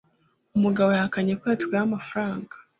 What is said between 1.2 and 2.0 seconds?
ko yatwaye